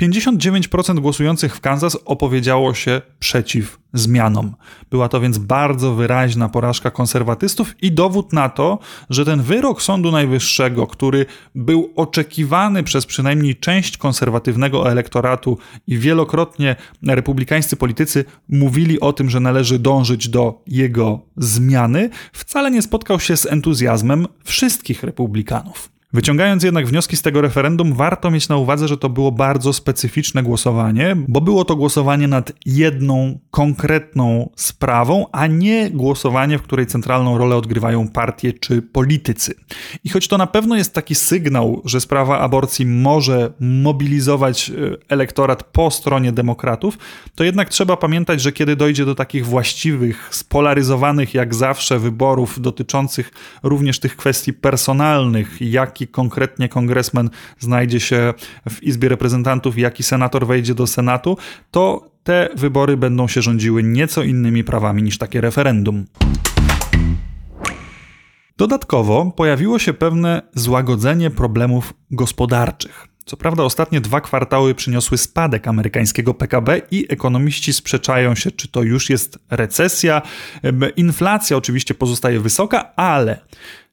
59% 0.00 0.98
głosujących 0.98 1.56
w 1.56 1.60
Kansas 1.60 1.98
opowiedziało 2.04 2.74
się 2.74 3.00
przeciw 3.18 3.78
zmianom. 3.92 4.54
Była 4.90 5.08
to 5.08 5.20
więc 5.20 5.38
bardzo 5.38 5.94
wyraźna 5.94 6.48
porażka 6.48 6.90
konserwatystów 6.90 7.82
i 7.82 7.92
dowód 7.92 8.32
na 8.32 8.48
to, 8.48 8.78
że 9.10 9.24
ten 9.24 9.42
wyrok 9.42 9.82
Sądu 9.82 10.10
Najwyższego, 10.10 10.86
który 10.86 11.26
był 11.54 11.92
oczekiwany 11.96 12.82
przez 12.82 13.06
przynajmniej 13.06 13.56
część 13.56 13.96
konserwatywnego 13.96 14.90
elektoratu 14.90 15.58
i 15.86 15.98
wielokrotnie 15.98 16.76
republikańscy 17.06 17.76
politycy 17.76 18.24
mówili 18.48 19.00
o 19.00 19.12
tym, 19.12 19.30
że 19.30 19.40
należy 19.40 19.78
dążyć 19.78 20.28
do 20.28 20.62
jego 20.66 21.20
zmiany, 21.36 22.10
wcale 22.32 22.70
nie 22.70 22.82
spotkał 22.82 23.20
się 23.20 23.36
z 23.36 23.46
entuzjazmem 23.46 24.26
wszystkich 24.44 25.02
republikanów. 25.02 25.97
Wyciągając 26.12 26.62
jednak 26.62 26.86
wnioski 26.86 27.16
z 27.16 27.22
tego 27.22 27.40
referendum, 27.40 27.94
warto 27.94 28.30
mieć 28.30 28.48
na 28.48 28.56
uwadze, 28.56 28.88
że 28.88 28.98
to 28.98 29.08
było 29.08 29.32
bardzo 29.32 29.72
specyficzne 29.72 30.42
głosowanie, 30.42 31.16
bo 31.28 31.40
było 31.40 31.64
to 31.64 31.76
głosowanie 31.76 32.28
nad 32.28 32.52
jedną 32.66 33.38
konkretną 33.50 34.50
sprawą, 34.56 35.26
a 35.32 35.46
nie 35.46 35.90
głosowanie, 35.90 36.58
w 36.58 36.62
której 36.62 36.86
centralną 36.86 37.38
rolę 37.38 37.56
odgrywają 37.56 38.08
partie 38.08 38.52
czy 38.52 38.82
politycy. 38.82 39.54
I 40.04 40.08
choć 40.08 40.28
to 40.28 40.38
na 40.38 40.46
pewno 40.46 40.76
jest 40.76 40.94
taki 40.94 41.14
sygnał, 41.14 41.82
że 41.84 42.00
sprawa 42.00 42.38
aborcji 42.38 42.86
może 42.86 43.52
mobilizować 43.60 44.70
e, 44.70 44.74
elektorat 45.08 45.62
po 45.62 45.90
stronie 45.90 46.32
demokratów, 46.32 46.98
to 47.34 47.44
jednak 47.44 47.68
trzeba 47.68 47.96
pamiętać, 47.96 48.40
że 48.40 48.52
kiedy 48.52 48.76
dojdzie 48.76 49.04
do 49.04 49.14
takich 49.14 49.46
właściwych, 49.46 50.28
spolaryzowanych 50.30 51.34
jak 51.34 51.54
zawsze 51.54 51.98
wyborów 51.98 52.60
dotyczących 52.60 53.30
również 53.62 53.98
tych 53.98 54.16
kwestii 54.16 54.52
personalnych, 54.52 55.56
jak 55.60 55.97
jaki 56.00 56.12
konkretnie 56.12 56.68
kongresmen 56.68 57.30
znajdzie 57.58 58.00
się 58.00 58.34
w 58.70 58.82
Izbie 58.82 59.08
Reprezentantów, 59.08 59.78
jaki 59.78 60.02
senator 60.02 60.46
wejdzie 60.46 60.74
do 60.74 60.86
Senatu, 60.86 61.36
to 61.70 62.10
te 62.24 62.48
wybory 62.56 62.96
będą 62.96 63.28
się 63.28 63.42
rządziły 63.42 63.82
nieco 63.82 64.22
innymi 64.22 64.64
prawami 64.64 65.02
niż 65.02 65.18
takie 65.18 65.40
referendum. 65.40 66.06
Dodatkowo 68.56 69.32
pojawiło 69.36 69.78
się 69.78 69.92
pewne 69.92 70.42
złagodzenie 70.54 71.30
problemów 71.30 71.94
gospodarczych. 72.10 73.08
Co 73.24 73.36
prawda, 73.36 73.62
ostatnie 73.62 74.00
dwa 74.00 74.20
kwartały 74.20 74.74
przyniosły 74.74 75.18
spadek 75.18 75.68
amerykańskiego 75.68 76.34
PKB 76.34 76.80
i 76.90 77.06
ekonomiści 77.08 77.72
sprzeczają 77.72 78.34
się, 78.34 78.50
czy 78.50 78.68
to 78.68 78.82
już 78.82 79.10
jest 79.10 79.38
recesja. 79.50 80.22
Inflacja 80.96 81.56
oczywiście 81.56 81.94
pozostaje 81.94 82.40
wysoka, 82.40 82.94
ale 82.96 83.40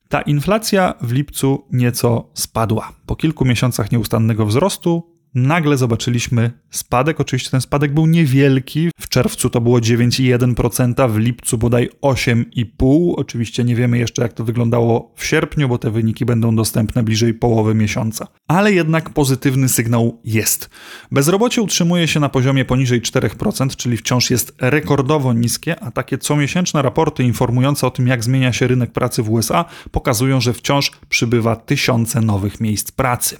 ta 0.10 0.22
inflacja 0.22 0.94
w 1.02 1.12
lipcu 1.12 1.68
nieco 1.72 2.30
spadła. 2.34 2.92
Po 3.06 3.16
kilku 3.16 3.46
miesiącach 3.46 3.92
nieustannego 3.92 4.46
wzrostu 4.46 5.15
nagle 5.36 5.78
zobaczyliśmy 5.78 6.52
spadek. 6.70 7.20
Oczywiście 7.20 7.52
ten 7.52 7.62
spadek 7.62 7.94
był 7.94 8.06
niewielki. 8.06 8.90
W 9.00 9.10
czerwcu 9.10 9.50
to 9.50 9.62
było 9.62 9.80
9,1%, 9.80 11.12
w 11.12 11.18
lipcu 11.18 11.58
bodaj 11.58 11.90
8,5%. 12.02 13.14
Oczywiście 13.18 13.64
nie 13.64 13.76
wiemy 13.76 13.98
jeszcze, 13.98 14.22
jak 14.22 14.34
to 14.34 14.44
wyglądało 14.44 15.14
w 15.16 15.26
sierpniu, 15.26 15.70
bo 15.70 15.78
te 15.78 15.92
wyniki 15.92 16.26
będą 16.26 16.56
dostępne 16.56 17.04
bliżej 17.04 17.34
połowy 17.34 17.76
miesiąca. 17.76 18.28
Ale 18.48 18.74
jednak 18.74 19.10
pozytywny 19.10 19.70
sygnał 19.70 20.22
jest. 20.24 20.70
Bezrobocie 21.12 21.62
utrzymuje 21.62 22.08
się 22.08 22.20
na 22.20 22.30
poziomie 22.30 22.66
poniżej 22.66 23.02
4%, 23.02 23.76
czyli 23.76 23.98
wciąż 23.98 24.32
jest 24.32 24.56
rekordowo 24.62 25.34
niskie, 25.34 25.80
a 25.80 25.92
takie 25.92 26.18
comiesięczne 26.18 26.82
raporty 26.82 27.24
informujące 27.24 27.88
o 27.88 27.92
tym, 27.92 28.08
jak 28.08 28.24
zmienia 28.24 28.54
się 28.54 28.68
rynek 28.68 28.92
pracy 28.92 29.24
w 29.24 29.32
USA, 29.32 29.66
pokazują, 29.92 30.42
że 30.42 30.54
wciąż 30.54 30.92
przybywa 31.10 31.56
tysiące 31.56 32.22
nowych 32.22 32.62
miejsc 32.62 32.92
pracy. 32.92 33.38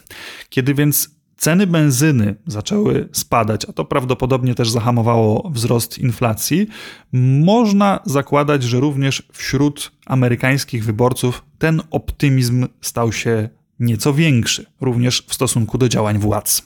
Kiedy 0.50 0.74
więc 0.74 1.16
Ceny 1.38 1.68
benzyny 1.68 2.36
zaczęły 2.48 3.10
spadać, 3.12 3.66
a 3.70 3.74
to 3.74 3.86
prawdopodobnie 3.86 4.56
też 4.56 4.70
zahamowało 4.70 5.50
wzrost 5.54 5.98
inflacji. 5.98 6.68
Można 7.44 8.00
zakładać, 8.06 8.64
że 8.64 8.80
również 8.80 9.24
wśród 9.34 9.92
amerykańskich 10.06 10.86
wyborców 10.86 11.44
ten 11.58 11.82
optymizm 11.92 12.68
stał 12.82 13.12
się 13.12 13.50
nieco 13.80 14.14
większy, 14.14 14.66
również 14.82 15.24
w 15.28 15.34
stosunku 15.34 15.78
do 15.78 15.90
działań 15.90 16.20
władz. 16.20 16.62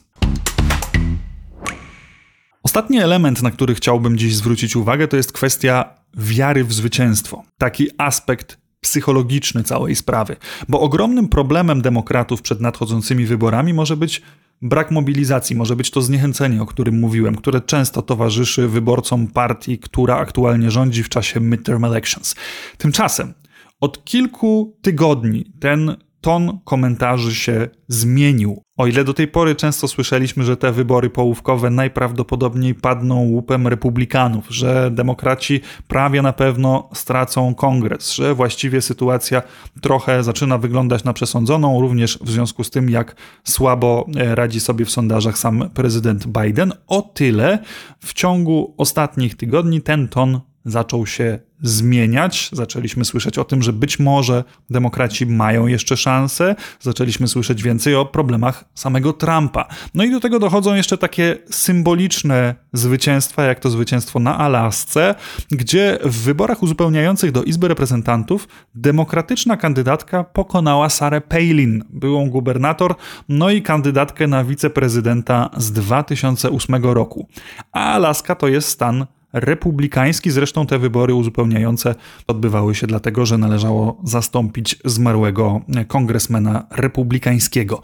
Ostatni 2.63 2.99
element, 2.99 3.41
na 3.41 3.51
który 3.51 3.75
chciałbym 3.75 4.17
dziś 4.17 4.35
zwrócić 4.35 4.75
uwagę, 4.75 5.07
to 5.07 5.17
jest 5.17 5.31
kwestia 5.31 5.93
wiary 6.17 6.63
w 6.63 6.73
zwycięstwo. 6.73 7.43
Taki 7.57 7.87
aspekt 7.97 8.57
psychologiczny 8.81 9.63
całej 9.63 9.95
sprawy, 9.95 10.35
bo 10.69 10.79
ogromnym 10.79 11.27
problemem 11.27 11.81
demokratów 11.81 12.41
przed 12.41 12.61
nadchodzącymi 12.61 13.25
wyborami 13.25 13.73
może 13.73 13.97
być 13.97 14.21
Brak 14.61 14.91
mobilizacji 14.91 15.55
może 15.55 15.75
być 15.75 15.91
to 15.91 16.01
zniechęcenie, 16.01 16.61
o 16.61 16.65
którym 16.65 16.99
mówiłem, 16.99 17.35
które 17.35 17.61
często 17.61 18.01
towarzyszy 18.01 18.67
wyborcom 18.67 19.27
partii, 19.27 19.79
która 19.79 20.17
aktualnie 20.17 20.71
rządzi 20.71 21.03
w 21.03 21.09
czasie 21.09 21.39
midterm 21.39 21.85
elections. 21.85 22.35
Tymczasem 22.77 23.33
od 23.79 24.05
kilku 24.05 24.77
tygodni 24.81 25.51
ten 25.59 25.95
ton 26.21 26.59
komentarzy 26.65 27.35
się 27.35 27.67
zmienił. 27.87 28.63
O 28.77 28.87
ile 28.87 29.03
do 29.03 29.13
tej 29.13 29.27
pory 29.27 29.55
często 29.55 29.87
słyszeliśmy, 29.87 30.43
że 30.43 30.57
te 30.57 30.71
wybory 30.71 31.09
połówkowe 31.09 31.69
najprawdopodobniej 31.69 32.75
padną 32.75 33.19
łupem 33.19 33.67
republikanów, 33.67 34.45
że 34.49 34.91
demokraci 34.91 35.61
prawie 35.87 36.21
na 36.21 36.33
pewno 36.33 36.89
stracą 36.93 37.55
kongres, 37.55 38.13
że 38.13 38.35
właściwie 38.35 38.81
sytuacja 38.81 39.41
trochę 39.81 40.23
zaczyna 40.23 40.57
wyglądać 40.57 41.03
na 41.03 41.13
przesądzoną, 41.13 41.81
również 41.81 42.19
w 42.21 42.29
związku 42.29 42.63
z 42.63 42.69
tym, 42.69 42.89
jak 42.89 43.15
słabo 43.43 44.05
e, 44.17 44.35
radzi 44.35 44.59
sobie 44.59 44.85
w 44.85 44.91
sondażach 44.91 45.37
sam 45.37 45.69
prezydent 45.73 46.27
Biden, 46.27 46.73
o 46.87 47.01
tyle 47.01 47.59
w 47.99 48.13
ciągu 48.13 48.73
ostatnich 48.77 49.35
tygodni 49.35 49.81
ten 49.81 50.07
ton 50.07 50.39
zaczął 50.65 51.05
się 51.05 51.39
zmieniać. 51.61 52.49
Zaczęliśmy 52.53 53.05
słyszeć 53.05 53.37
o 53.37 53.43
tym, 53.43 53.63
że 53.63 53.73
być 53.73 53.99
może 53.99 54.43
demokraci 54.69 55.25
mają 55.25 55.67
jeszcze 55.67 55.97
szansę. 55.97 56.55
Zaczęliśmy 56.79 57.27
słyszeć 57.27 57.63
więcej 57.63 57.95
o 57.95 58.05
problemach 58.05 58.65
samego 58.75 59.13
Trumpa. 59.13 59.67
No 59.93 60.03
i 60.03 60.11
do 60.11 60.19
tego 60.19 60.39
dochodzą 60.39 60.75
jeszcze 60.75 60.97
takie 60.97 61.37
symboliczne 61.49 62.55
zwycięstwa, 62.73 63.43
jak 63.43 63.59
to 63.59 63.69
zwycięstwo 63.69 64.19
na 64.19 64.37
Alasce, 64.37 65.15
gdzie 65.51 65.99
w 66.03 66.23
wyborach 66.23 66.63
uzupełniających 66.63 67.31
do 67.31 67.43
Izby 67.43 67.67
Reprezentantów 67.67 68.47
demokratyczna 68.75 69.57
kandydatka 69.57 70.23
pokonała 70.23 70.89
Sarę 70.89 71.21
Palin, 71.21 71.83
byłą 71.89 72.29
gubernator, 72.29 72.95
no 73.29 73.49
i 73.49 73.61
kandydatkę 73.61 74.27
na 74.27 74.43
wiceprezydenta 74.43 75.49
z 75.57 75.71
2008 75.71 76.83
roku. 76.83 77.27
A 77.71 77.93
Alaska 77.93 78.35
to 78.35 78.47
jest 78.47 78.67
stan 78.69 79.05
republikański. 79.33 80.31
Zresztą 80.31 80.65
te 80.65 80.79
wybory 80.79 81.13
uzupełniające 81.13 81.95
odbywały 82.27 82.75
się 82.75 82.87
dlatego, 82.87 83.25
że 83.25 83.37
należało 83.37 84.01
zastąpić 84.03 84.75
zmarłego 84.85 85.61
kongresmena 85.87 86.67
republikańskiego. 86.71 87.81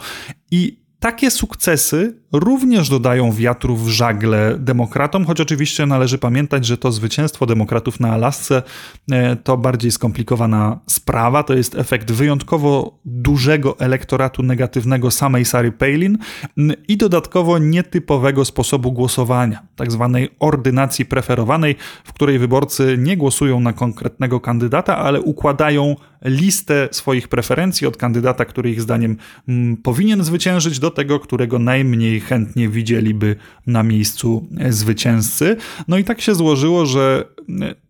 I 0.51 0.84
takie 0.99 1.31
sukcesy 1.31 2.15
również 2.31 2.89
dodają 2.89 3.31
wiatru 3.31 3.75
w 3.75 3.87
żagle 3.89 4.55
demokratom, 4.59 5.25
choć 5.25 5.41
oczywiście 5.41 5.85
należy 5.85 6.17
pamiętać, 6.17 6.65
że 6.65 6.77
to 6.77 6.91
zwycięstwo 6.91 7.45
demokratów 7.45 7.99
na 7.99 8.11
Alasce 8.11 8.63
e, 9.11 9.35
to 9.35 9.57
bardziej 9.57 9.91
skomplikowana 9.91 10.79
sprawa. 10.87 11.43
To 11.43 11.53
jest 11.53 11.75
efekt 11.75 12.11
wyjątkowo 12.11 12.99
dużego 13.05 13.79
elektoratu 13.79 14.43
negatywnego 14.43 15.11
samej 15.11 15.45
Sary 15.45 15.71
Palin 15.71 16.17
i 16.87 16.97
dodatkowo 16.97 17.57
nietypowego 17.57 18.45
sposobu 18.45 18.91
głosowania, 18.91 19.67
tak 19.75 19.91
zwanej 19.91 20.29
ordynacji 20.39 21.05
preferowanej, 21.05 21.75
w 22.03 22.13
której 22.13 22.39
wyborcy 22.39 22.95
nie 22.99 23.17
głosują 23.17 23.59
na 23.59 23.73
konkretnego 23.73 24.39
kandydata, 24.39 24.97
ale 24.97 25.21
układają 25.21 25.95
listę 26.25 26.89
swoich 26.91 27.27
preferencji 27.27 27.87
od 27.87 27.97
kandydata, 27.97 28.45
który 28.45 28.71
ich 28.71 28.81
zdaniem 28.81 29.17
powinien 29.83 30.23
zwyciężyć, 30.23 30.79
do 30.79 30.91
tego, 30.91 31.19
którego 31.19 31.59
najmniej 31.59 32.19
chętnie 32.19 32.69
widzieliby 32.69 33.35
na 33.67 33.83
miejscu 33.83 34.47
zwycięzcy. 34.69 35.57
No 35.87 35.97
i 35.97 36.03
tak 36.03 36.21
się 36.21 36.35
złożyło, 36.35 36.85
że 36.85 37.25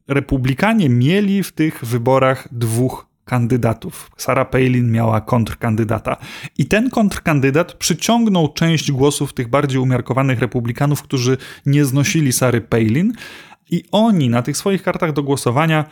republikanie 0.07 0.89
mieli 0.89 1.43
w 1.43 1.51
tych 1.51 1.85
wyborach 1.85 2.47
dwóch 2.51 3.07
kandydatów. 3.25 4.11
Sarah 4.17 4.49
Palin 4.49 4.91
miała 4.91 5.21
kontrkandydata. 5.21 6.17
I 6.57 6.65
ten 6.65 6.89
kontrkandydat 6.89 7.73
przyciągnął 7.73 8.53
część 8.53 8.91
głosów 8.91 9.33
tych 9.33 9.47
bardziej 9.47 9.79
umiarkowanych 9.79 10.39
republikanów, 10.39 11.03
którzy 11.03 11.37
nie 11.65 11.85
znosili 11.85 12.33
Sary 12.33 12.61
Palin. 12.61 13.13
I 13.71 13.83
oni 13.91 14.29
na 14.29 14.41
tych 14.41 14.57
swoich 14.57 14.83
kartach 14.83 15.13
do 15.13 15.23
głosowania, 15.23 15.85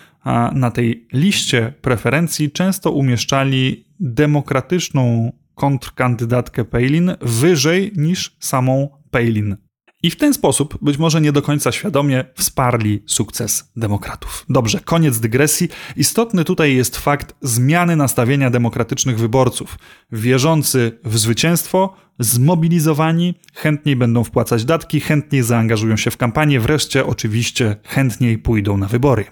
na 0.53 0.71
tej 0.71 1.07
liście 1.13 1.73
preferencji, 1.81 2.51
często 2.51 2.91
umieszczali 2.91 3.85
demokratyczną 3.99 5.31
kontrkandydatkę 5.55 6.65
Palin 6.65 7.15
wyżej 7.21 7.91
niż 7.95 8.35
samą 8.39 8.89
Palin. 9.11 9.57
I 10.03 10.09
w 10.09 10.15
ten 10.15 10.33
sposób, 10.33 10.77
być 10.81 10.97
może 10.97 11.21
nie 11.21 11.31
do 11.31 11.41
końca 11.41 11.71
świadomie, 11.71 12.25
wsparli 12.35 13.03
sukces 13.05 13.71
demokratów. 13.75 14.45
Dobrze, 14.49 14.79
koniec 14.79 15.19
dygresji. 15.19 15.69
Istotny 15.95 16.43
tutaj 16.45 16.75
jest 16.75 16.97
fakt 16.97 17.35
zmiany 17.41 17.95
nastawienia 17.95 18.49
demokratycznych 18.49 19.19
wyborców. 19.19 19.77
Wierzący 20.11 20.99
w 21.03 21.17
zwycięstwo, 21.17 21.95
zmobilizowani, 22.19 23.33
chętniej 23.53 23.95
będą 23.95 24.23
wpłacać 24.23 24.65
datki, 24.65 24.99
chętniej 24.99 25.43
zaangażują 25.43 25.97
się 25.97 26.11
w 26.11 26.17
kampanię, 26.17 26.59
wreszcie 26.59 27.05
oczywiście 27.05 27.75
chętniej 27.83 28.37
pójdą 28.37 28.77
na 28.77 28.87
wybory. 28.87 29.25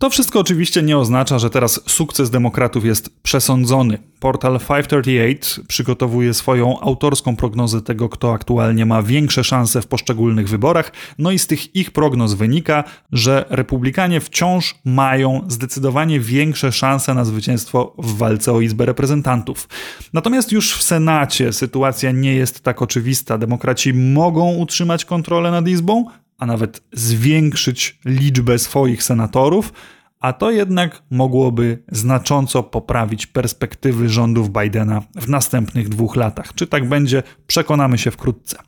To 0.00 0.10
wszystko 0.10 0.40
oczywiście 0.40 0.82
nie 0.82 0.98
oznacza, 0.98 1.38
że 1.38 1.50
teraz 1.50 1.80
sukces 1.86 2.30
demokratów 2.30 2.84
jest 2.84 3.22
przesądzony. 3.22 3.98
Portal 4.20 4.58
538 4.58 5.66
przygotowuje 5.66 6.34
swoją 6.34 6.80
autorską 6.80 7.36
prognozę 7.36 7.82
tego, 7.82 8.08
kto 8.08 8.32
aktualnie 8.32 8.86
ma 8.86 9.02
większe 9.02 9.44
szanse 9.44 9.82
w 9.82 9.86
poszczególnych 9.86 10.48
wyborach, 10.48 10.92
no 11.18 11.30
i 11.30 11.38
z 11.38 11.46
tych 11.46 11.76
ich 11.76 11.90
prognoz 11.90 12.34
wynika, 12.34 12.84
że 13.12 13.44
republikanie 13.50 14.20
wciąż 14.20 14.74
mają 14.84 15.44
zdecydowanie 15.48 16.20
większe 16.20 16.72
szanse 16.72 17.14
na 17.14 17.24
zwycięstwo 17.24 17.94
w 17.98 18.16
walce 18.16 18.52
o 18.52 18.60
Izbę 18.60 18.86
Reprezentantów. 18.86 19.68
Natomiast 20.12 20.52
już 20.52 20.76
w 20.76 20.82
Senacie 20.82 21.52
sytuacja 21.52 22.10
nie 22.10 22.34
jest 22.34 22.60
tak 22.60 22.82
oczywista. 22.82 23.38
Demokraci 23.38 23.94
mogą 23.94 24.54
utrzymać 24.56 25.04
kontrolę 25.04 25.50
nad 25.50 25.68
Izbą, 25.68 26.04
a 26.40 26.46
nawet 26.46 26.82
zwiększyć 26.92 27.98
liczbę 28.04 28.58
swoich 28.58 29.02
senatorów, 29.02 29.72
a 30.20 30.32
to 30.32 30.50
jednak 30.50 31.02
mogłoby 31.10 31.82
znacząco 31.92 32.62
poprawić 32.62 33.26
perspektywy 33.26 34.08
rządów 34.08 34.50
Bidena 34.50 35.02
w 35.14 35.28
następnych 35.28 35.88
dwóch 35.88 36.16
latach. 36.16 36.54
Czy 36.54 36.66
tak 36.66 36.88
będzie, 36.88 37.22
przekonamy 37.46 37.98
się 37.98 38.10
wkrótce. 38.10 38.58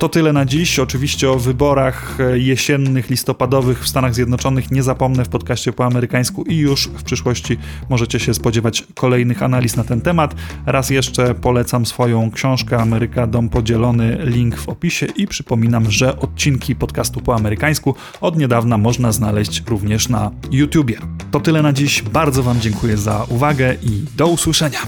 To 0.00 0.08
tyle 0.08 0.32
na 0.32 0.44
dziś. 0.44 0.78
Oczywiście 0.78 1.30
o 1.30 1.38
wyborach 1.38 2.20
e, 2.20 2.38
jesiennych, 2.38 3.10
listopadowych 3.10 3.84
w 3.84 3.88
Stanach 3.88 4.14
Zjednoczonych 4.14 4.70
nie 4.70 4.82
zapomnę 4.82 5.24
w 5.24 5.28
podcaście 5.28 5.72
po 5.72 5.84
amerykańsku 5.84 6.42
i 6.42 6.56
już 6.56 6.86
w 6.86 7.02
przyszłości 7.02 7.58
możecie 7.88 8.20
się 8.20 8.34
spodziewać 8.34 8.84
kolejnych 8.94 9.42
analiz 9.42 9.76
na 9.76 9.84
ten 9.84 10.00
temat. 10.00 10.34
Raz 10.66 10.90
jeszcze 10.90 11.34
polecam 11.34 11.86
swoją 11.86 12.30
książkę 12.30 12.78
Ameryka 12.78 13.26
Dom 13.26 13.48
Podzielony, 13.48 14.18
link 14.20 14.56
w 14.56 14.68
opisie 14.68 15.06
i 15.16 15.26
przypominam, 15.26 15.90
że 15.90 16.18
odcinki 16.18 16.76
podcastu 16.76 17.20
po 17.20 17.34
amerykańsku 17.34 17.94
od 18.20 18.36
niedawna 18.38 18.78
można 18.78 19.12
znaleźć 19.12 19.62
również 19.66 20.08
na 20.08 20.30
YouTubie. 20.50 20.98
To 21.30 21.40
tyle 21.40 21.62
na 21.62 21.72
dziś. 21.72 22.02
Bardzo 22.02 22.42
Wam 22.42 22.60
dziękuję 22.60 22.96
za 22.96 23.24
uwagę 23.28 23.74
i 23.82 24.04
do 24.16 24.26
usłyszenia. 24.28 24.80